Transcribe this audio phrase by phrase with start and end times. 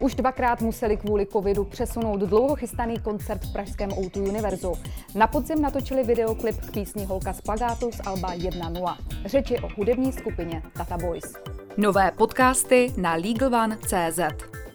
[0.00, 4.72] Už dvakrát museli kvůli covidu přesunout dlouho chystaný koncert v pražském O2 Univerzu.
[5.14, 8.96] Na podzim natočili videoklip k písni Holka z Plagátu z Alba 1.0.
[9.24, 11.34] Řeči o hudební skupině Tata Boys.
[11.76, 14.20] Nové podcasty na LegalOne.cz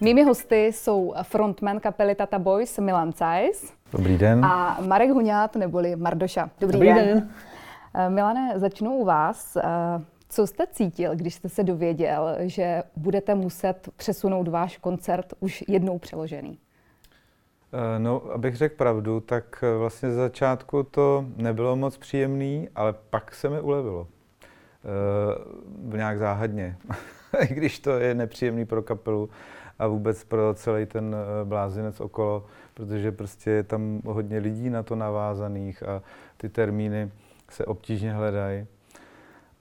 [0.00, 3.72] Mými hosty jsou frontman kapely Tata Boys Milan Cajs.
[3.92, 4.44] Dobrý den.
[4.44, 6.50] A Marek Huňát neboli Mardoša.
[6.60, 6.96] Dobrý, Dobrý den.
[7.06, 7.30] den.
[7.94, 9.56] Eh, Milane, začnu u vás.
[10.34, 15.64] Eh, co jste cítil, když jste se dověděl, že budete muset přesunout váš koncert už
[15.68, 16.58] jednou přeložený?
[17.72, 23.34] Eh, no, abych řekl pravdu, tak vlastně z začátku to nebylo moc příjemný, ale pak
[23.34, 24.06] se mi ulevilo.
[25.92, 26.76] E, nějak záhadně.
[27.40, 29.30] I když to je nepříjemný pro kapelu
[29.78, 34.96] a vůbec pro celý ten blázinec okolo, protože prostě je tam hodně lidí na to
[34.96, 36.02] navázaných a
[36.36, 37.10] ty termíny
[37.50, 38.66] se obtížně hledají.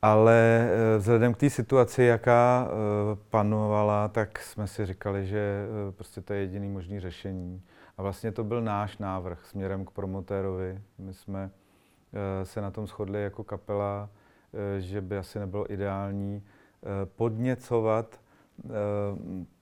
[0.04, 2.72] Ale eh, vzhledem k té situaci, jaká eh,
[3.30, 7.62] panovala, tak jsme si říkali, že eh, prostě to je jediný možný řešení.
[7.98, 10.82] A vlastně to byl náš návrh směrem k promotérovi.
[10.98, 11.52] My jsme
[12.44, 14.10] se na tom shodli jako kapela,
[14.80, 16.44] že by asi nebylo ideální
[17.06, 18.22] podněcovat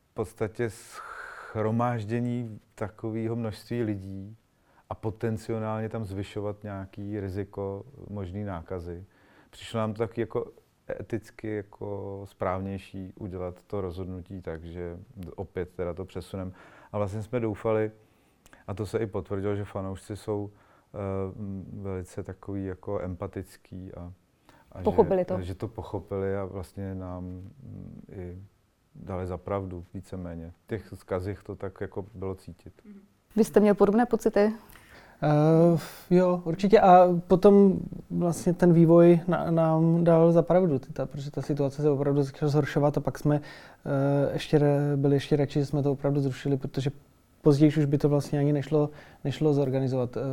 [0.03, 4.37] v podstatě schromáždění takového množství lidí
[4.89, 9.05] a potenciálně tam zvyšovat nějaký riziko možný nákazy.
[9.51, 10.51] Přišlo nám to taky jako
[10.99, 14.99] eticky jako správnější udělat to rozhodnutí tak, že
[15.35, 16.53] opět teda to přesunem.
[16.91, 17.91] A vlastně jsme doufali,
[18.67, 24.13] a to se i potvrdilo, že fanoušci jsou uh, velice takový jako empatický a,
[24.71, 25.41] a pochopili že, to.
[25.41, 28.43] že to pochopili a vlastně nám mm, i
[28.95, 30.53] dali za pravdu víceméně.
[30.63, 32.81] V těch zkazích to tak jako bylo cítit.
[33.35, 34.53] Vy jste měl podobné pocity?
[35.23, 36.79] Uh, jo, určitě.
[36.79, 41.89] A potom vlastně ten vývoj na, nám dal za pravdu, tyta, protože ta situace se
[41.89, 43.41] opravdu začala zhoršovat a pak jsme uh,
[44.33, 44.61] ještě
[44.95, 46.91] byli ještě radši, že jsme to opravdu zrušili, protože
[47.41, 48.89] později už by to vlastně ani nešlo,
[49.23, 50.23] nešlo zorganizovat, uh,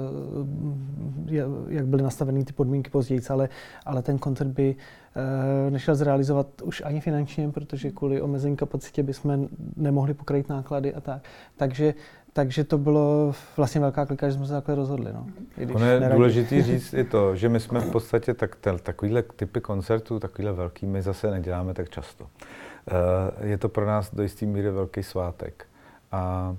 [1.69, 3.49] jak byly nastaveny ty podmínky později, ale,
[3.87, 9.49] ale ten koncert by uh, nešel zrealizovat už ani finančně, protože kvůli omezení kapacitě bychom
[9.77, 11.23] nemohli pokrýt náklady a tak.
[11.57, 11.95] Takže
[12.33, 15.13] takže to bylo vlastně velká klika, že jsme se takhle rozhodli.
[15.13, 15.27] No.
[15.75, 16.17] ono je neradí.
[16.17, 20.87] důležité říct i to, že my jsme v podstatě tak, takovýhle typy koncertů, takovýhle velký,
[20.87, 22.25] my zase neděláme tak často.
[22.25, 25.67] Uh, je to pro nás do jistý míry velký svátek.
[26.13, 26.55] A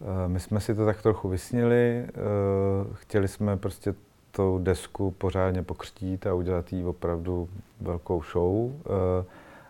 [0.00, 3.94] uh, my jsme si to tak trochu vysnili, uh, chtěli jsme prostě
[4.30, 7.48] tou desku pořádně pokřtít a udělat jí opravdu
[7.80, 8.72] velkou show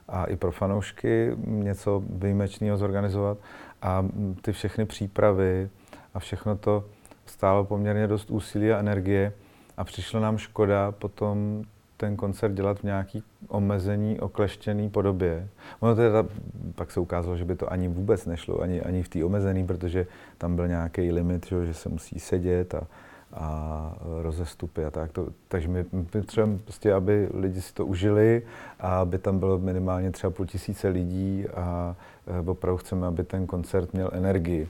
[0.08, 3.38] a i pro fanoušky něco výjimečného zorganizovat.
[3.82, 4.06] A
[4.42, 5.68] ty všechny přípravy
[6.14, 6.84] a všechno to
[7.26, 9.32] stálo poměrně dost úsilí a energie
[9.76, 11.64] a přišlo nám škoda potom
[11.96, 15.48] ten koncert dělat v nějaký omezení, okleštěný podobě.
[15.80, 16.26] Ono teda,
[16.74, 20.06] pak se ukázalo, že by to ani vůbec nešlo, ani, ani v té omezený, protože
[20.38, 22.86] tam byl nějaký limit, že, že se musí sedět a,
[23.32, 25.12] a rozestupy a tak.
[25.12, 28.42] To, takže my, my potřebujeme prostě, aby lidi si to užili
[28.80, 33.46] a aby tam bylo minimálně třeba půl tisíce lidí a e, opravdu chceme, aby ten
[33.46, 34.68] koncert měl energii.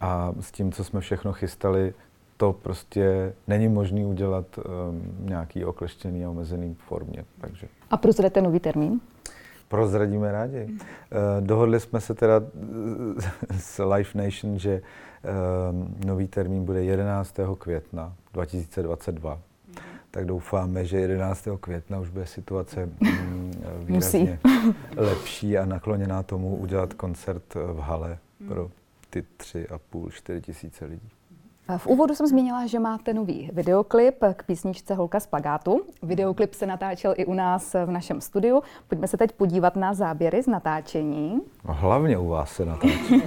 [0.00, 1.94] A s tím, co jsme všechno chystali,
[2.36, 4.64] to prostě není možné udělat um,
[5.28, 7.24] nějaký okleštěný a omezený formě.
[7.40, 7.68] Takže.
[7.90, 9.00] A prozradete nový termín?
[9.68, 10.64] Prozradíme rádi.
[10.64, 10.76] Uh,
[11.40, 12.40] dohodli jsme se teda
[13.58, 14.82] s Life Nation, že
[15.22, 17.34] Ehm, nový termín bude 11.
[17.58, 19.34] května 2022.
[19.34, 19.74] Mm.
[20.10, 21.48] Tak doufáme, že 11.
[21.60, 23.52] května už bude situace mm,
[23.84, 24.38] výrazně
[24.96, 28.48] lepší a nakloněná tomu udělat koncert v hale mm.
[28.48, 28.70] pro
[29.10, 31.10] ty tři a půl, čtyři tisíce lidí.
[31.76, 35.80] V úvodu jsem zmínila, že máte nový videoklip k písničce Holka z plagátu.
[36.02, 38.62] Videoklip se natáčel i u nás v našem studiu.
[38.88, 41.40] Pojďme se teď podívat na záběry z natáčení.
[41.64, 43.22] No, hlavně u vás se natáčí.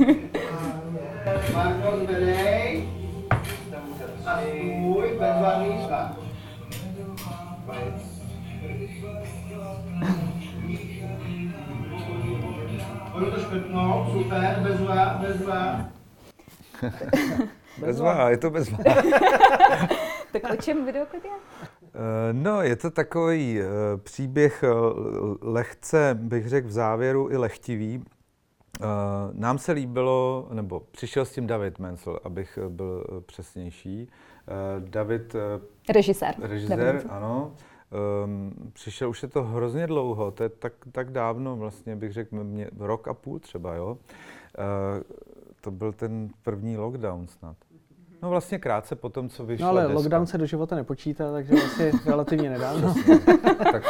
[13.31, 15.85] To škrtnout, super, bezva, bezva.
[17.81, 18.77] bezva, je to bezva.
[20.31, 21.31] tak o čem videoklip je?
[21.31, 23.65] Eh, no, je to takový uh,
[24.03, 28.03] příběh uh, lehce, bych řekl v závěru i lehtivý,
[29.31, 34.09] nám se líbilo, nebo přišel s tím David Mensel, abych byl přesnější.
[34.79, 35.35] David...
[35.89, 36.35] Režisér.
[36.39, 37.05] Režisér, David.
[37.09, 37.51] ano.
[38.23, 42.43] Um, přišel už je to hrozně dlouho, to je tak, tak dávno, vlastně bych řekl,
[42.43, 43.87] mě, rok a půl třeba, jo.
[43.91, 43.97] Uh,
[45.61, 47.57] to byl ten první lockdown snad.
[48.21, 49.93] No vlastně krátce po tom, co vyšla No ale deska.
[49.93, 52.93] lockdown se do života nepočítá, takže vlastně relativně nedávno.
[53.71, 53.83] tak,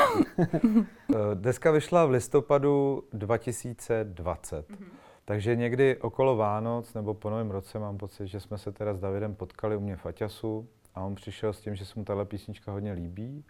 [1.13, 4.69] eh, deska vyšla v listopadu 2020.
[4.69, 4.85] Mm-hmm.
[5.25, 8.99] Takže někdy okolo Vánoc nebo po Novém roce mám pocit, že jsme se teda s
[8.99, 12.25] Davidem potkali u mě v Aťasu a on přišel s tím, že se mu tahle
[12.25, 13.45] písnička hodně líbí,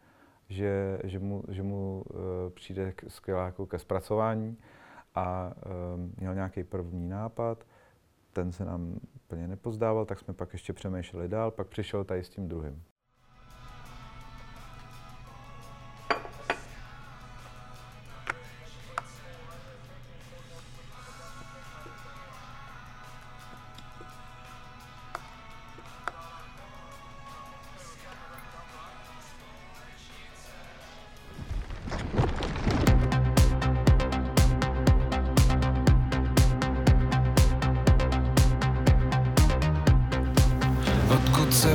[0.49, 2.19] že, že mu, že mu uh,
[2.53, 4.57] přijde skvělá jako ke zpracování
[5.15, 5.51] a
[5.95, 7.63] um, měl nějaký první nápad,
[8.33, 8.99] ten se nám
[9.31, 12.83] úplně nepozdával, tak jsme pak ještě přemýšleli dál, pak přišel tady s tím druhým.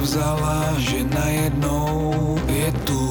[0.06, 2.14] Vzala, že najednou
[2.46, 3.02] je tu.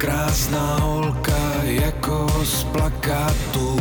[0.00, 3.71] Krásná holka jako z plakátu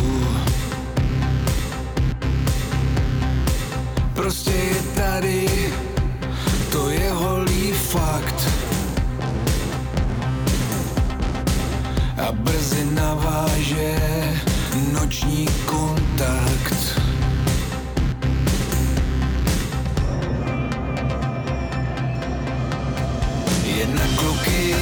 [24.16, 24.76] kluky,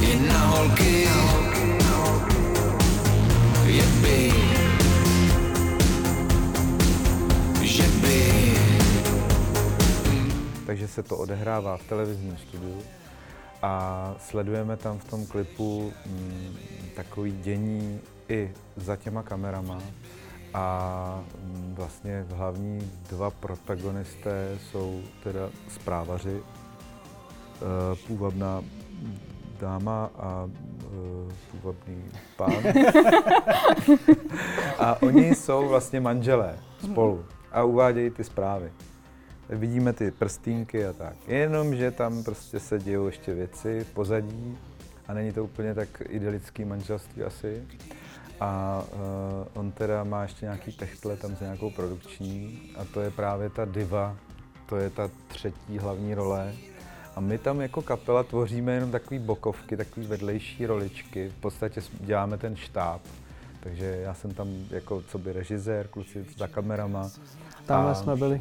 [0.00, 1.04] i na holky,
[4.02, 4.32] by,
[7.66, 8.18] že by.
[10.66, 12.82] Takže se to odehrává v televizním studiu
[13.62, 16.56] a sledujeme tam v tom klipu mm,
[16.96, 19.82] takový dění i za těma kamerama,
[20.54, 21.24] a
[21.74, 26.42] vlastně hlavní dva protagonisté jsou teda zprávaři, e,
[28.06, 28.62] půvabná
[29.60, 32.04] dáma a e, půvabný
[32.36, 32.52] pán.
[34.78, 38.72] a oni jsou vlastně manželé spolu a uvádějí ty zprávy.
[39.48, 41.16] Vidíme ty prstínky a tak.
[41.26, 44.58] Jenom, že tam prostě se dějou ještě věci v pozadí
[45.08, 47.62] a není to úplně tak idylický manželství asi.
[48.40, 53.10] A uh, on teda má ještě nějaký techtle tam s nějakou produkční a to je
[53.10, 54.16] právě ta diva,
[54.66, 56.52] to je ta třetí hlavní role.
[57.16, 61.28] A my tam jako kapela tvoříme jenom takové bokovky, takové vedlejší roličky.
[61.28, 63.00] V podstatě děláme ten štáb.
[63.60, 67.10] Takže já jsem tam jako co by režisér, kluci za kamerama.
[67.66, 68.40] Tamhle jsme byli.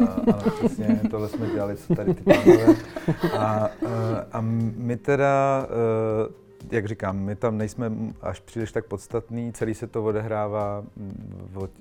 [0.00, 2.74] A, ano, přesně, tohle jsme dělali, co tady ty pánové.
[3.38, 3.68] A, a,
[4.32, 5.66] a my teda
[6.70, 10.84] jak říkám, my tam nejsme až příliš tak podstatný, celý se to odehrává,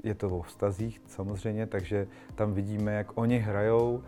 [0.04, 4.04] je to o vztazích samozřejmě, takže tam vidíme, jak oni hrajou uh,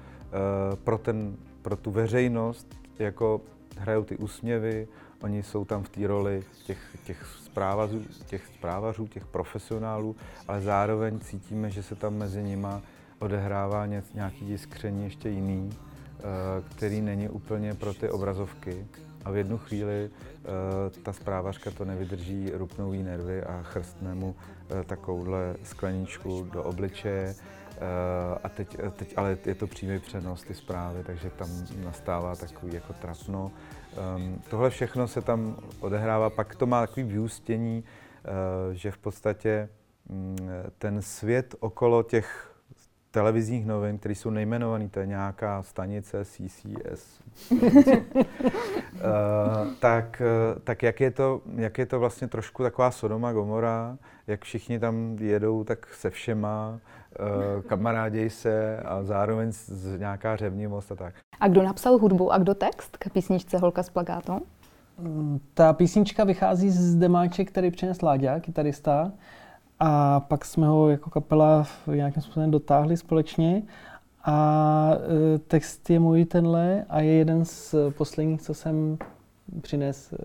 [0.84, 3.42] pro, ten, pro tu veřejnost, jako
[3.78, 4.88] hrajou ty úsměvy,
[5.22, 10.16] oni jsou tam v té roli těch, těch, zprávařů, těch zprávařů, těch profesionálů,
[10.48, 12.82] ale zároveň cítíme, že se tam mezi nima
[13.20, 18.86] odehrává nějaký jiskření ještě jiný, uh, který není úplně pro ty obrazovky,
[19.26, 24.28] a v jednu chvíli uh, ta zprávařka to nevydrží, rupnou jí nervy a chrstne mu
[24.28, 27.36] uh, takovouhle skleničku do obličeje.
[27.36, 31.50] Uh, a teď, teď ale je to přímý přenos ty zprávy, takže tam
[31.84, 33.52] nastává takový jako trapno.
[34.16, 37.84] Um, tohle všechno se tam odehrává, pak to má takový vyústění,
[38.72, 39.70] že v podstatě
[40.10, 40.36] um,
[40.78, 42.55] ten svět okolo těch
[43.16, 47.60] televizních novin, které jsou nejmenované, to je nějaká stanice CCS, Uh,
[49.80, 54.44] tak, eh, tak jak, je to, jak je to vlastně trošku taková Sodoma Gomora, jak
[54.44, 56.80] všichni tam jedou tak se všema,
[57.20, 61.14] uh, kamaráděj se a zároveň z, z nějaká řevnivost a tak.
[61.40, 64.40] A kdo napsal hudbu a kdo text k písničce Holka s plagátou?
[65.00, 69.12] Mm, ta písnička vychází z demáče, který přinesl Láďa, kytarista,
[69.80, 73.64] a pak jsme ho jako kapela nějakým způsobem dotáhli společně
[74.26, 74.92] a
[75.36, 78.98] e, text je můj tenhle a je jeden z posledních, co jsem
[79.62, 80.18] přines, e,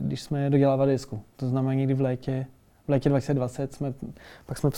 [0.00, 1.22] když jsme dodělávali disku.
[1.36, 2.46] To znamená někdy v létě,
[2.86, 3.94] v létě 2020 jsme,
[4.46, 4.70] pak jsme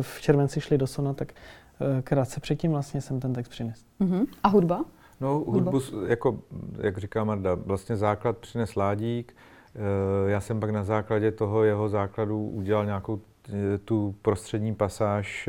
[0.00, 1.32] v červenci šli do Sona, tak
[1.98, 3.84] e, krátce předtím vlastně jsem ten text přines.
[4.00, 4.26] Uh-huh.
[4.42, 4.84] A hudba?
[5.20, 6.38] No, hudbu, jako,
[6.80, 9.36] jak říká Marda, vlastně základ přines Ládík.
[10.26, 13.20] Já jsem pak na základě toho jeho základu udělal nějakou
[13.84, 15.48] tu prostřední pasáž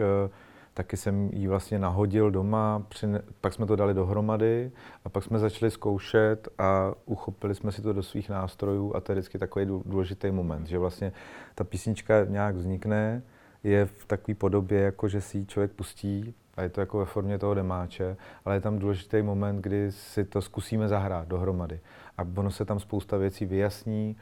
[0.79, 4.71] taky jsem ji vlastně nahodil doma, přine, pak jsme to dali dohromady
[5.05, 9.11] a pak jsme začali zkoušet a uchopili jsme si to do svých nástrojů a to
[9.11, 11.11] je vždycky takový důležitý moment, že vlastně
[11.55, 13.21] ta písnička nějak vznikne,
[13.63, 17.05] je v takové podobě, jako že si ji člověk pustí a je to jako ve
[17.05, 21.79] formě toho demáče, ale je tam důležitý moment, kdy si to zkusíme zahrát dohromady.
[22.17, 24.15] A ono se tam spousta věcí vyjasní,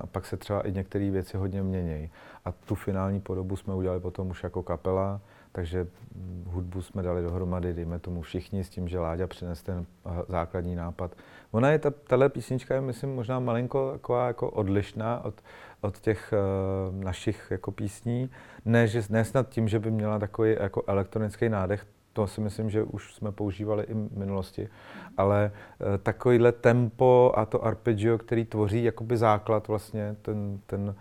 [0.00, 2.10] A pak se třeba i některé věci hodně měnějí.
[2.44, 5.20] A tu finální podobu jsme udělali potom už jako kapela,
[5.52, 9.86] takže mm, hudbu jsme dali dohromady, dejme tomu všichni, s tím, že Láďa přines ten
[10.06, 11.16] eh, základní nápad.
[11.50, 15.34] Ona je, ta, tahle písnička je, myslím, možná malinko taková jako odlišná od,
[15.80, 18.30] od těch uh, našich jako písní.
[18.64, 22.70] Ne, že, ne snad tím, že by měla takový jako elektronický nádech, to si myslím,
[22.70, 24.68] že už jsme používali i v minulosti,
[25.16, 30.94] ale uh, takovýhle tempo a to arpeggio, který tvoří jakoby základ vlastně, ten, ten,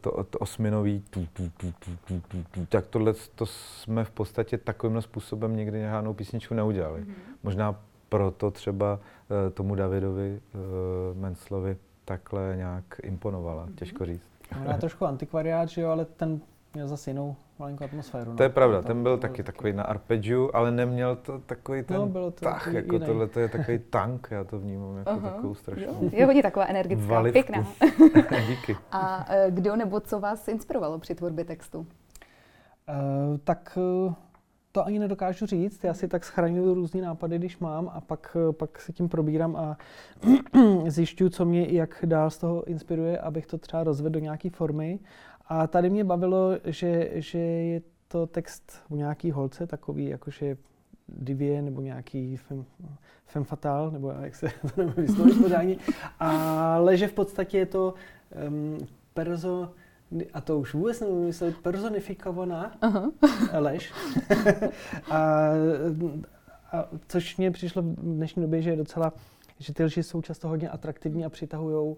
[0.00, 4.10] to, to osminový tu, tu, tu, tu, tu, tu, tu, tak tohle to jsme v
[4.10, 7.00] podstatě takovým způsobem nikdy žádnou písničku neudělali.
[7.00, 7.14] Mm-hmm.
[7.42, 13.74] Možná proto třeba uh, tomu Davidovi uh, Menclovi takhle nějak imponovala, mm-hmm.
[13.74, 14.28] těžko říct.
[14.58, 16.40] Možná trošku antikvariát, že jo, ale ten
[16.74, 18.36] měl zase jinou malinkou atmosféru.
[18.36, 18.52] To je no.
[18.52, 22.30] pravda, ten byl bylo taky takový na arpeggiu, ale neměl to takový ten No, bylo
[22.30, 23.06] to tah, takový jako jiný.
[23.06, 25.30] tohle to je takový tank, já to vnímám jako Aha.
[25.30, 27.32] takovou strašnou Jo, je hodně taková energická, valivku.
[27.32, 27.66] pěkná.
[28.48, 28.76] Díky.
[28.92, 31.86] A eh, kdo nebo co vás inspirovalo při tvorbě textu?
[32.88, 32.92] Eh,
[33.44, 33.78] tak
[34.10, 34.14] eh,
[34.72, 35.84] to ani nedokážu říct.
[35.84, 39.76] Já si tak schraňuju různý nápady, když mám a pak, pak se tím probírám a
[40.86, 44.98] zjišťuju, co mě jak dál z toho inspiruje, abych to třeba rozvedl do nějaké formy.
[45.46, 50.56] A tady mě bavilo, že, že je to text o nějaký holce, takový jakože
[51.06, 52.64] divě nebo nějaký fem,
[53.26, 55.78] fem fatal, nebo jak se to nevím vyslovit podání,
[56.20, 57.94] ale že v podstatě je to
[58.48, 58.78] um,
[59.14, 59.72] perzo,
[60.32, 63.10] a to už vůbec nevím vyslovit, personifikovaná Aha.
[63.58, 63.92] lež.
[65.10, 65.18] a,
[66.72, 69.12] a což mě přišlo v dnešní době, že je docela,
[69.58, 71.96] že ty lži jsou často hodně atraktivní a přitahují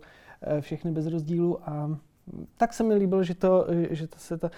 [0.61, 1.99] všechny bez rozdílu a
[2.57, 4.51] tak se mi líbilo, že to, že to se ta,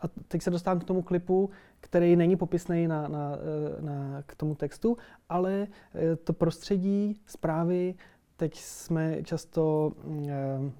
[0.00, 3.38] a teď se dostávám k tomu klipu, který není popisný na, na,
[3.80, 4.96] na, k tomu textu,
[5.28, 7.94] ale eh, to prostředí, zprávy,
[8.36, 9.92] teď jsme často
[10.28, 10.72] eh,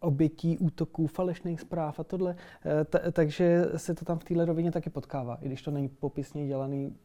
[0.00, 4.72] obětí útoků, falešných zpráv a tohle, eh, ta, takže se to tam v téhle rovině
[4.72, 6.96] taky potkává, i když to není popisně dělaný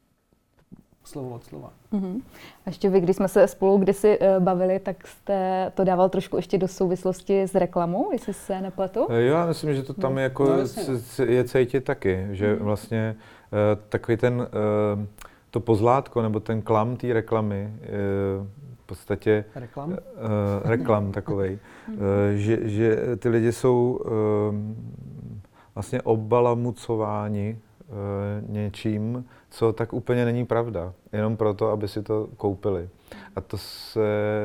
[1.08, 1.70] slovo od slova.
[1.92, 2.22] Mhm.
[2.66, 6.36] A ještě vy, když jsme se spolu kdysi eh, bavili, tak jste to dával trošku
[6.36, 9.08] ještě do souvislosti s reklamou, jestli se nepletu?
[9.10, 10.68] Eh, Jo, já myslím, že to tam No, jako no no.
[10.68, 12.64] c- c- je cítit taky, že Mhm.
[12.66, 13.16] vlastně
[13.52, 13.58] uh,
[13.90, 14.34] takový ten,
[14.98, 15.06] uh,
[15.52, 18.48] to pozlátko nebo ten klam té reklamy, uh,
[18.84, 19.90] v podstatě Reklam?
[19.92, 19.98] uh,
[20.64, 21.96] reklam takovej, uh,
[22.36, 24.56] že, že ty lidi jsou uh,
[25.76, 32.90] vlastně obalamucováni uh, něčím, co tak úplně není pravda, jenom proto, aby si to koupili.
[33.36, 34.00] A to se,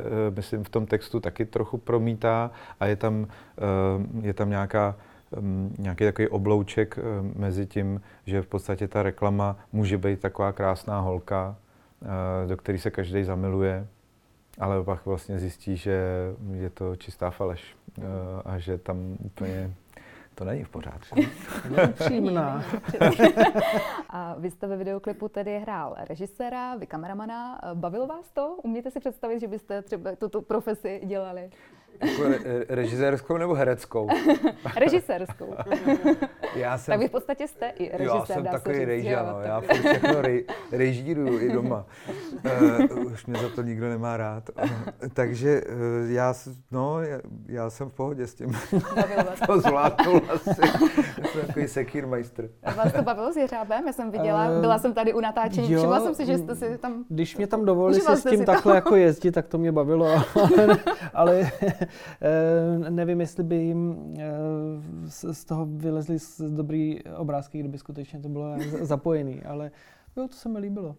[0.04, 3.26] eh, myslím, v tom textu taky trochu promítá a je tam,
[3.58, 4.96] eh, je tam nějaká,
[5.40, 7.02] mm, nějaký takový oblouček eh,
[7.38, 11.56] mezi tím, že v podstatě ta reklama může být taková krásná holka,
[12.46, 13.86] do které se každý zamiluje,
[14.58, 16.02] ale pak vlastně zjistí, že
[16.52, 17.76] je to čistá faleš
[18.44, 19.74] a že tam úplně
[20.40, 21.20] to není v pořádku.
[21.94, 22.64] Příjemná.
[24.10, 27.60] A vy jste ve videoklipu tedy hrál režiséra, vy kameramana.
[27.74, 28.56] Bavilo vás to?
[28.62, 31.50] Umíte si představit, že byste třeba tuto profesi dělali?
[32.02, 34.08] Jako re- režisérskou nebo hereckou?
[34.76, 35.54] Režisérskou.
[36.54, 39.40] Já jsem tak vy v podstatě jste i režisér, Já jsem takový rejža, no.
[39.40, 41.86] Já furt všechno rej, režíruju i doma.
[42.90, 44.50] Uh, už mě za to nikdo nemá rád.
[44.62, 44.70] Uh,
[45.14, 46.34] takže uh, já,
[46.70, 48.58] no, já, já jsem v pohodě s tím.
[48.96, 49.40] Bavilo vás.
[49.46, 50.60] to zvládnul asi.
[51.22, 52.48] Já jsem takový sekírmeister.
[52.62, 53.86] A vás to bavilo s Jeřábem?
[53.86, 56.54] Já jsem viděla, Eh, byla jsem tady u natáčení, jo, všimla jsem si, že jste
[56.54, 57.04] si tam...
[57.08, 60.78] Když mě tam dovolili se s tím takhle jako jezdit, tak to mě bavilo, ale,
[61.14, 61.50] ale
[62.90, 64.22] nevím, jestli by jim eh,
[65.06, 69.70] z z toho vylezly z dobrý obrázky, kdyby skutečně to bylo zapojený, ale
[70.16, 70.96] jo, to se mi líbilo.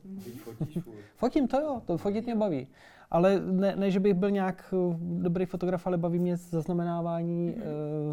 [1.15, 2.67] Fotím to jo, to fotit mě baví.
[3.12, 7.62] Ale ne, ne že bych byl nějak eh, dobrý fotograf, ale baví mě zaznamenávání eh,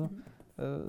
[0.05, 0.09] eh,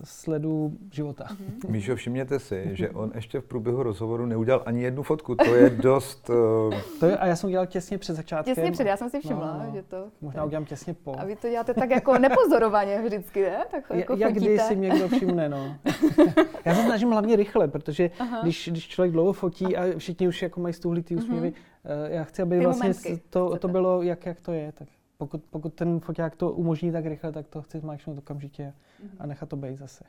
[0.04, 1.26] sledu života.
[1.68, 5.36] Míšo, všimněte si, že on ještě v průběhu rozhovoru neudělal ani jednu fotku.
[5.36, 6.30] To je dost...
[6.30, 8.56] Uh, To je, a já jsem udělal těsně před začátkem.
[8.56, 9.72] Těsně před, já jsem si všimla, No, no.
[9.76, 10.08] že to...
[10.22, 11.16] Možná udělám těsně po.
[11.20, 13.66] A vy to děláte tak jako nepozorovaně vždycky, ne?
[13.72, 15.76] Tak jako Jak kdy si mě kdo všimne, no.
[16.66, 18.40] Já se snažím hlavně rychle, protože Aha.
[18.44, 21.54] když, když člověk dlouho fotí a všichni už jako mají stuhlý ty úsměvy,
[21.86, 22.94] eh, já chci, aby Ty vlastně
[23.30, 23.60] to, chcete.
[23.60, 24.72] to bylo, jak, jak to je.
[24.72, 24.88] Tak
[25.20, 28.74] pokud, pokud ten foťák to umožní tak rychle, tak to chci zmáčknout okamžitě
[29.20, 30.04] a nechat to být zase.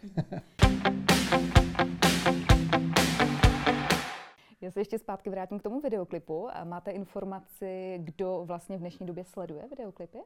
[4.60, 6.48] Já se ještě zpátky vrátím k tomu videoklipu.
[6.56, 10.18] A Máte informaci, kdo vlastně v dnešní době sleduje videoklipy?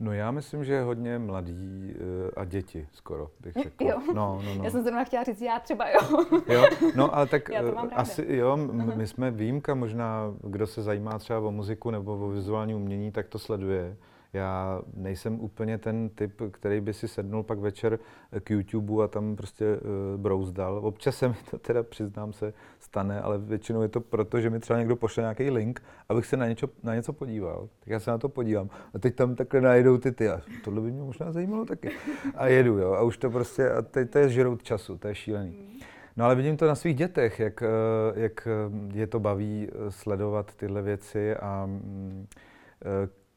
[0.00, 3.84] No já myslím, že hodně mladí uh, a děti skoro, bych řekl.
[3.84, 3.98] Jo.
[4.14, 4.64] No, no, no.
[4.64, 6.00] Já jsem zrovna chtěla říct, já třeba jo.
[6.48, 6.64] Jo,
[6.96, 7.96] no ale tak Já to eh, mám ráda.
[8.02, 12.28] asi jo, m- my jsme výjimka možná, kdo se zajímá třeba o muziku nebo o
[12.28, 13.96] vizuální umění, tak to sleduje.
[14.32, 17.98] Já nejsem úplně ten typ, který by si sednul pak večer
[18.40, 20.78] k YouTube a tam prostě uh, brouzdal.
[20.78, 24.60] Občas se mi to teda, přiznám se, stane, ale většinou je to proto, že mi
[24.60, 27.68] třeba někdo pošle nějaký link, abych se na něco, na něco podíval.
[27.80, 28.70] Tak já se na to podívám.
[28.94, 30.28] A teď tam takhle najdou ty ty.
[30.28, 31.90] A tohle by mě možná zajímalo taky.
[32.34, 32.92] A jedu, jo.
[32.92, 35.80] A už to prostě, a teď to je žrout času, to je šílený.
[36.16, 38.48] No ale vidím to na svých dětech, jak, eh, jak
[38.92, 42.26] je to baví sledovat tyhle věci a mm,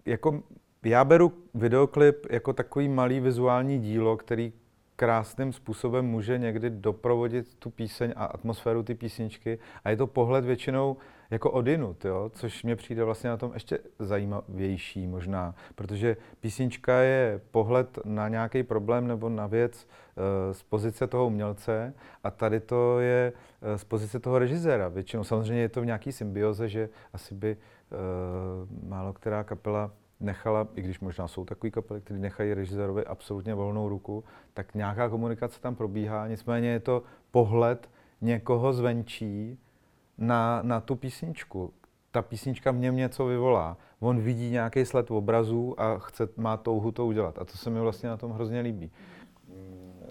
[0.06, 0.44] jako
[0.86, 4.54] já beru videoklip jako takový malý vizuální dílo, který
[4.96, 10.46] krásným způsobem může někdy doprovodit tu píseň a atmosféru ty písničky a je to pohled
[10.46, 10.98] většinou
[11.32, 12.32] jako odinut, jo?
[12.34, 18.64] což mě přijde vlastně na tom ještě zajímavější možná, protože písnička je pohled na nějaký
[18.64, 23.84] problém nebo na věc uh, z pozice toho umělce a tady to je uh, z
[23.84, 24.88] pozice toho režiséra.
[24.88, 29.92] Většinou samozřejmě je to v nějaký symbioze, že asi by uh, málo která kapela
[30.24, 35.10] nechala, i když možná jsou takové kapely, které nechají režisérovi absolutně volnou ruku, tak nějaká
[35.10, 36.28] komunikace tam probíhá.
[36.28, 37.90] Nicméně je to pohled
[38.22, 39.60] někoho zvenčí
[40.18, 41.74] na, na tu písničku.
[42.12, 43.78] Ta písnička něm něco vyvolá.
[44.00, 47.40] On vidí nějaký sled obrazů a chce, má touhu to udělat.
[47.40, 48.92] A to se mi vlastně na tom hrozně líbí.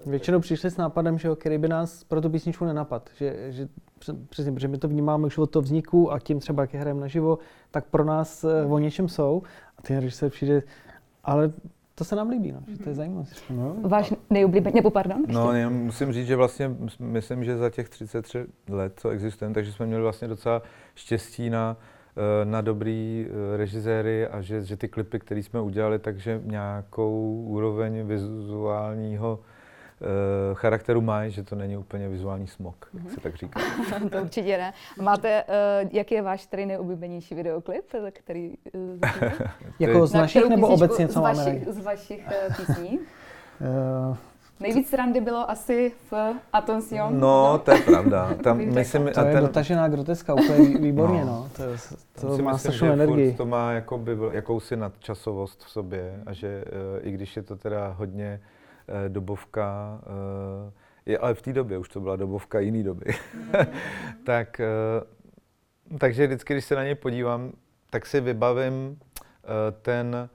[0.07, 3.11] Většinou přišli s nápadem, že jo, který by nás pro tu písničku nenapad.
[3.16, 3.69] Že, že
[4.29, 7.01] přesně, protože my to vnímáme už od toho vzniku a tím třeba, jak je hrajeme
[7.01, 7.39] naživo,
[7.71, 9.43] tak pro nás eh, o něčem jsou.
[9.79, 10.63] A ten režisér přijde,
[11.25, 11.53] ale
[11.95, 13.27] to se nám líbí, no, že to je zajímavé.
[13.51, 13.77] No.
[13.83, 15.21] Váš nejoblíbený, nebo pardon?
[15.21, 15.33] Ještě?
[15.33, 19.73] No, já musím říct, že vlastně myslím, že za těch 33 let, co existujeme, takže
[19.73, 20.63] jsme měli vlastně docela
[20.95, 21.77] štěstí na,
[22.17, 27.45] eh, na dobrý eh, režiséry a že, že ty klipy, které jsme udělali, takže nějakou
[27.47, 29.45] úroveň vizuálního uh,
[30.55, 33.05] charakteru mají, že to není úplně vizuální smog, mm-hmm.
[33.05, 33.61] jak se tak říká.
[34.11, 34.73] to určitě ne.
[35.01, 38.55] Máte, uh, jaký je váš tady nejoblíbenější videoklip, který...
[38.75, 38.99] Uh,
[39.79, 42.99] jako z našich nebo obecně, co z máme vašich, Z vašich uh, písní?
[42.99, 44.17] uh,
[44.61, 47.21] Nejvíc randy bylo asi v Attention.
[47.21, 48.35] No, no, to je pravda.
[48.43, 49.41] Tam, myslím, to je ten...
[49.41, 51.27] dotažená groteska, úplně výborně, no.
[51.27, 51.49] no.
[51.57, 51.62] To,
[52.21, 53.35] to, to má strašnou energii.
[53.35, 57.95] To má jakoby, jakousi nadčasovost v sobě a že uh, i když je to teda
[57.99, 58.61] hodně Eh,
[59.09, 60.73] dobovka, eh,
[61.07, 63.05] je, ale v té době už to byla dobovka jiný doby.
[64.25, 64.68] tak, eh,
[65.99, 67.53] takže vždycky, když se na něj podívám,
[67.90, 68.99] tak si vybavím
[69.83, 70.29] ten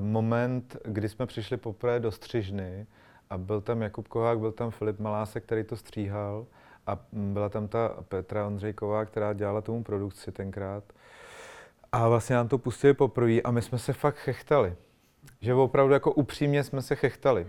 [0.00, 2.86] moment, kdy jsme přišli poprvé do Střižny
[3.30, 6.46] a byl tam Jakub Kohák, byl tam Filip Malásek, který to stříhal
[6.86, 10.84] a byla tam ta Petra Ondřejková, která dělala tomu produkci tenkrát.
[11.92, 14.76] A vlastně nám to pustili poprvé a my jsme se fakt chechtali
[15.40, 17.46] že opravdu jako upřímně jsme se chechtali.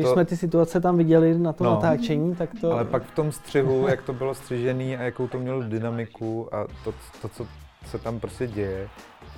[0.00, 2.72] Když to, jsme ty situace tam viděli na tom no, natáčení, tak to...
[2.72, 6.66] Ale pak v tom střihu, jak to bylo střižený a jakou to mělo dynamiku a
[6.84, 7.46] to, to, co
[7.86, 8.88] se tam prostě děje,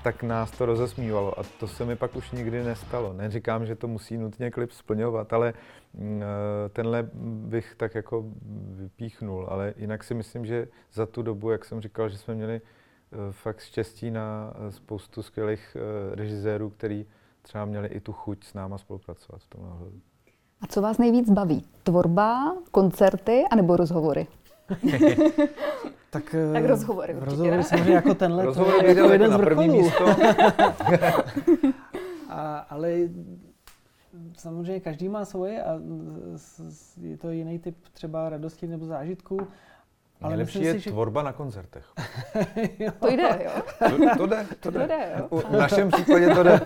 [0.02, 3.12] tak nás to rozesmívalo a to se mi pak už nikdy nestalo.
[3.12, 5.54] Neříkám, že to musí nutně klip splňovat, ale
[5.94, 8.24] mm, eh, tenhle bych tak jako
[8.76, 12.60] vypíchnul, ale jinak si myslím, že za tu dobu, jak jsem říkal, že jsme měli
[12.60, 15.76] eh, fakt štěstí na eh, spoustu skvělých
[16.12, 17.06] režisérů, který
[17.42, 20.00] třeba měli i tu chuť s náma spolupracovat v tomhle ohledu.
[20.62, 21.64] A co vás nejvíc baví?
[21.82, 24.26] Tvorba, koncerty anebo rozhovory?
[26.10, 28.44] tak, tak rozhovory určitě, Rozhovory samozřejmě jako tenhle.
[28.44, 30.06] Rozhovory jako jeden na první místo.
[32.28, 32.92] a, ale
[34.38, 35.80] samozřejmě každý má svoje a
[37.00, 39.40] je to jiný typ třeba radosti nebo zážitku.
[40.20, 41.24] Ale Nejlepší je si, tvorba že...
[41.24, 41.84] na koncertech.
[43.00, 43.62] to jde, jo?
[43.78, 44.86] To, to jde, to, to jde.
[44.86, 45.38] jde jo?
[45.48, 46.60] V našem případě to jde.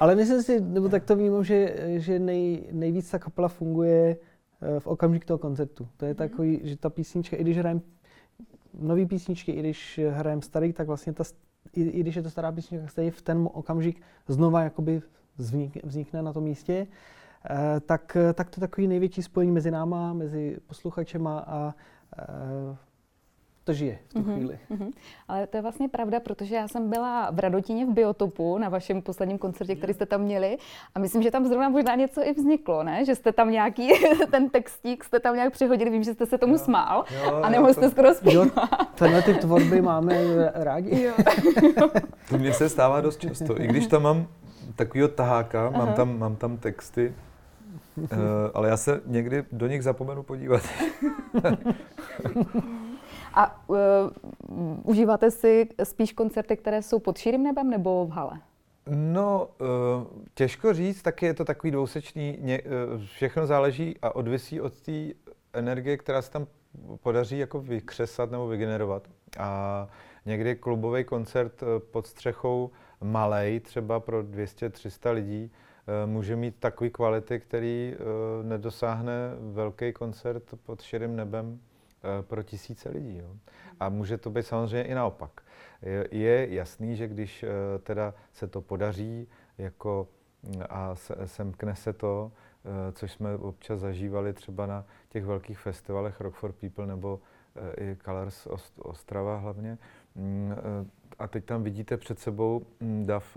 [0.00, 4.80] Ale myslím si, nebo tak to vnímám, že, že nej, nejvíc ta kapela funguje eh,
[4.80, 5.88] v okamžiku toho koncertu.
[5.96, 6.18] To je mhm.
[6.18, 7.80] takový, že ta písnička, i když hrajeme
[8.74, 11.24] nový písničky, i když hrajeme starý, tak vlastně ta,
[11.72, 15.02] i, i když je to stará písnička, stejně v ten okamžik znova jakoby
[15.36, 16.86] vznik, vznikne na tom místě,
[17.50, 21.74] eh, tak, tak to je takový největší spojení mezi náma, mezi posluchačema a
[22.18, 22.76] eh,
[23.70, 24.58] to žije v tu mm-hmm, chvíli.
[24.70, 24.90] Mm-hmm.
[25.28, 29.02] Ale to je vlastně pravda, protože já jsem byla v Radotině v Biotopu na vašem
[29.02, 30.56] posledním koncertě, který jste tam měli
[30.94, 33.04] a myslím, že tam zrovna možná něco i vzniklo, ne?
[33.04, 33.88] Že jste tam nějaký,
[34.30, 36.58] ten textík jste tam nějak přihodili, vím, že jste se tomu jo.
[36.58, 38.48] smál jo, a nemohl jste skoro zpívat.
[38.94, 40.18] tenhle typ tvorby máme
[40.54, 41.02] rádi.
[41.02, 41.14] Jo.
[42.28, 44.26] to mně se stává dost často, i když tam mám
[44.76, 47.14] takovýho taháka, mám tam, mám tam texty,
[47.96, 48.08] Uh,
[48.54, 50.62] ale já se někdy do nich zapomenu podívat.
[53.34, 53.76] A uh,
[54.84, 58.40] užíváte si spíš koncerty, které jsou pod širým nebem nebo v hale?
[58.88, 59.66] No, uh,
[60.34, 64.92] těžko říct, taky je to takový dvousečný, uh, všechno záleží a odvisí od té
[65.52, 66.46] energie, která se tam
[67.02, 69.08] podaří jako vykřesat nebo vygenerovat.
[69.38, 69.88] A
[70.26, 75.52] někdy klubový koncert pod střechou malej, třeba pro 200-300 lidí,
[76.06, 77.94] může mít takový kvality, který
[78.42, 79.12] nedosáhne
[79.52, 81.60] velký koncert pod širým nebem
[82.20, 83.18] pro tisíce lidí.
[83.18, 83.36] Jo.
[83.80, 85.40] A může to být samozřejmě i naopak.
[86.10, 90.08] Je jasný, že když eh, teda se to podaří jako
[90.42, 92.32] mm, a semkne se to,
[92.64, 97.20] eh, což jsme občas zažívali třeba na těch velkých festivalech Rock for People nebo
[97.56, 99.78] eh, i Colors Ostrava hlavně.
[100.14, 100.54] Mm,
[101.18, 103.36] a teď tam vidíte před sebou mm, DAF,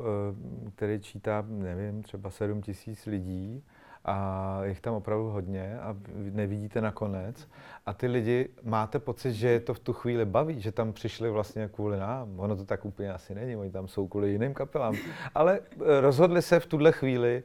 [0.75, 3.63] který čítá, nevím, třeba 7 tisíc lidí
[4.05, 7.49] a je tam opravdu hodně a nevidíte nakonec.
[7.85, 11.29] A ty lidi, máte pocit, že je to v tu chvíli baví, že tam přišli
[11.29, 12.39] vlastně kvůli nám.
[12.39, 14.95] Ono to tak úplně asi není, oni tam jsou kvůli jiným kapelám.
[15.35, 17.43] Ale eh, rozhodli se v tuhle chvíli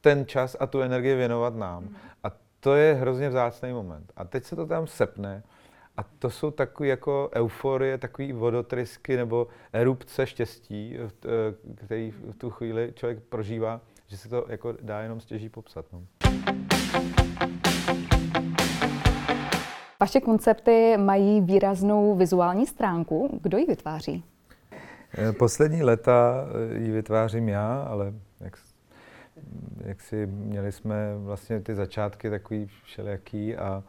[0.00, 1.96] ten čas a tu energii věnovat nám.
[2.24, 2.30] A
[2.60, 4.12] to je hrozně vzácný moment.
[4.16, 5.42] A teď se to tam sepne.
[5.96, 11.08] A to jsou takové jako euforie, takové vodotrysky nebo erupce štěstí, eh,
[11.74, 15.86] který v tu chvíli člověk prožívá že se to jako dá jenom stěží popsat.
[15.92, 16.02] No.
[20.00, 23.40] Vaše koncepty mají výraznou vizuální stránku.
[23.42, 24.24] Kdo ji vytváří?
[25.18, 28.56] Eh, poslední leta eh, ji vytvářím já, ale jak,
[29.84, 33.84] jak si měli jsme vlastně ty začátky takový všelijaký a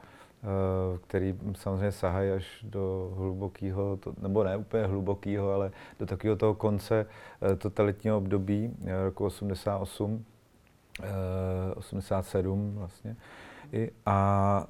[1.08, 7.06] který samozřejmě sahají až do hlubokého, nebo ne úplně hlubokého, ale do takového toho konce
[7.41, 10.25] eh, totalitního období eh, roku 88,
[11.75, 13.15] 87 vlastně.
[13.71, 14.67] I, a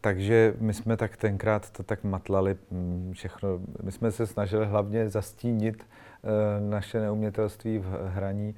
[0.00, 3.48] takže my jsme tak tenkrát to tak matlali hm, všechno.
[3.82, 5.86] My jsme se snažili hlavně zastínit
[6.60, 8.54] naše neumětelství v hraní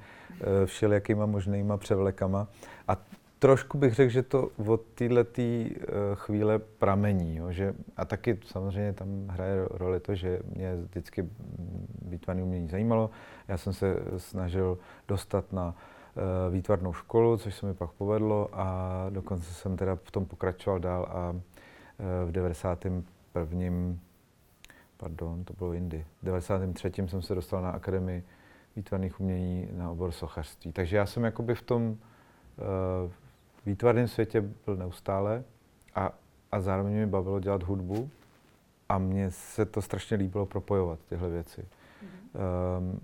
[0.65, 2.47] všelijakýma možnýma převlekama.
[2.87, 2.97] A
[3.43, 5.75] trošku bych řekl, že to od této eh,
[6.13, 7.35] chvíle pramení.
[7.35, 11.29] Jo, že, a taky samozřejmě tam hraje roli to, že mě vždycky
[12.01, 13.09] výtvarné umění zajímalo.
[13.47, 14.77] Já jsem se snažil
[15.07, 15.75] dostat na
[16.15, 20.79] uh, výtvarnou školu, což se mi pak povedlo a dokonce jsem teda v tom pokračoval
[20.79, 23.95] dál a uh, v 91.
[24.97, 26.05] Pardon, to bylo jindy.
[26.21, 26.91] V 93.
[27.07, 28.23] jsem se dostal na Akademii
[28.75, 30.71] výtvarných umění na obor sochařství.
[30.71, 33.11] Takže já jsem jakoby v tom uh,
[33.65, 35.43] výtvarném světě byl neustále
[35.95, 36.11] a,
[36.51, 38.09] a zároveň mi bavilo dělat hudbu
[38.89, 41.65] a mně se to strašně líbilo propojovat tyhle věci.
[42.79, 42.99] Um,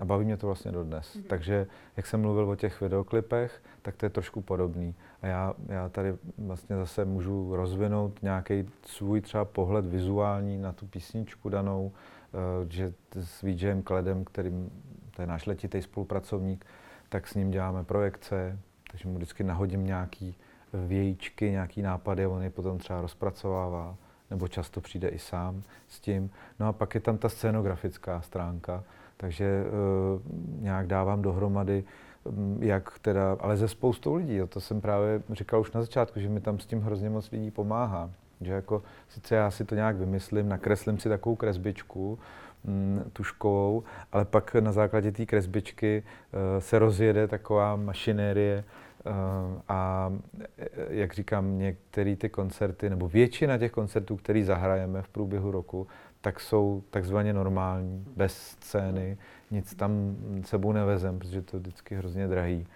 [0.00, 1.16] a baví mě to vlastně dodnes.
[1.16, 1.22] Mm-hmm.
[1.26, 4.94] Takže jak jsem mluvil o těch videoklipech, tak to je trošku podobný.
[5.22, 10.86] A já, já tady vlastně zase můžu rozvinout nějaký svůj třeba pohled vizuální na tu
[10.86, 14.70] písničku danou, uh, že s VJem Kledem, kterým
[15.10, 16.66] to je náš letitý spolupracovník,
[17.08, 18.58] tak s ním děláme projekce,
[18.92, 20.34] takže mu vždycky nahodím nějaký
[20.72, 23.96] vějíčky, nějaký nápady on je potom třeba rozpracovává,
[24.30, 26.30] nebo často přijde i sám s tím.
[26.60, 28.84] No a pak je tam ta scénografická stránka,
[29.16, 31.84] takže uh, nějak dávám dohromady,
[32.24, 36.20] um, jak teda, ale ze spoustou lidí, jo, to jsem právě říkal už na začátku,
[36.20, 38.10] že mi tam s tím hrozně moc lidí pomáhá.
[38.40, 42.18] Že jako, sice já si to nějak vymyslím, nakreslím si takovou kresbičku,
[42.64, 48.64] mm, tuškovou, ale pak na základě té kresbičky uh, se rozjede taková mašinérie,
[49.06, 50.12] Eh, a
[50.58, 55.86] eh, jak říkám, některé ty koncerty, nebo většina těch koncertů, které zahrajeme v průběhu roku,
[56.20, 59.18] tak jsou takzvaně normální, bez scény,
[59.50, 62.66] nic tam sebou nevezem, protože to je vždycky hrozně drahý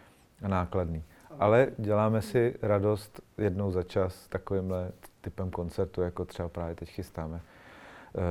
[0.43, 1.03] a nákladný.
[1.39, 7.41] Ale děláme si radost jednou za čas takovýmhle typem koncertu, jako třeba právě teď chystáme
[7.41, 7.56] eh,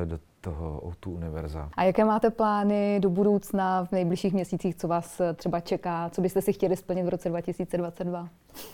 [0.06, 1.70] do toho O2 univerza.
[1.74, 6.42] A jaké máte plány do budoucna v nejbližších měsících, co vás třeba čeká, co byste
[6.42, 8.30] si chtěli splnit v roce 2022?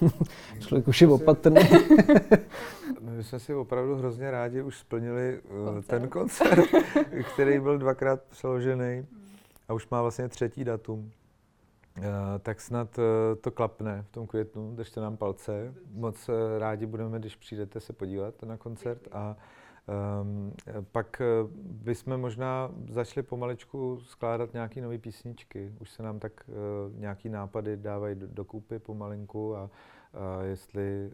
[0.59, 1.61] Člověk už je opatrný.
[3.01, 5.99] My jsme si opravdu hrozně rádi už splnili eh, koncert.
[5.99, 6.65] ten koncert,
[7.33, 9.05] který byl dvakrát přeložený
[9.67, 11.11] a už má vlastně třetí datum.
[11.97, 12.05] Uh,
[12.39, 13.03] tak snad uh,
[13.41, 15.73] to klapne v tom květnu, držte nám palce.
[15.93, 19.35] Moc uh, rádi budeme, když přijdete se podívat na koncert a
[20.91, 21.49] pak uh,
[21.83, 25.71] bychom možná začali pomaličku skládat nějaké nové písničky.
[25.79, 29.69] Už se nám tak uh, nějaký nápady dávají do, do kůpy pomalinku a,
[30.13, 31.11] a jestli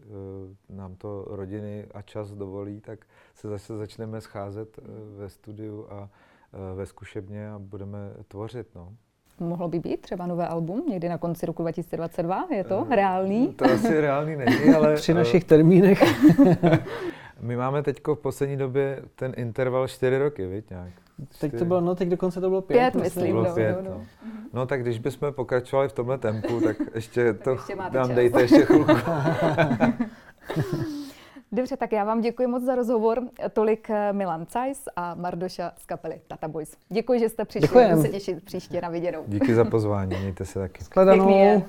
[0.70, 4.84] uh, nám to rodiny a čas dovolí, tak se zase začneme scházet uh,
[5.18, 8.74] ve studiu a uh, ve zkušebně a budeme tvořit.
[8.74, 8.94] No.
[9.40, 12.46] Mohlo by být třeba nové album někdy na konci roku 2022?
[12.50, 13.54] Je to uh, reálný?
[13.54, 14.94] To asi reálný není, ale...
[14.94, 16.02] Při našich termínech.
[17.40, 20.92] My máme teď v poslední době ten interval čtyři roky, viď nějak?
[21.40, 22.78] Teď to bylo, no teď dokonce to bylo pět.
[22.78, 23.90] Pět, myslím, bylo no, pět, no, no.
[23.90, 24.04] no.
[24.52, 28.16] no tak když bychom pokračovali v tomhle tempu, tak ještě to ještě máte nám čas.
[28.16, 28.92] dejte ještě chvilku.
[31.52, 33.22] Dobře, tak já vám děkuji moc za rozhovor.
[33.52, 36.76] Tolik eh, Milan Cajs a Mardoša z kapely Tata Boys.
[36.88, 37.68] Děkuji, že jste přišli.
[37.68, 37.90] Děkujem.
[37.90, 39.24] Budu se těšit příště na viděnou.
[39.26, 40.84] Díky za pozvání, mějte se taky.
[40.84, 41.62] Shledanou.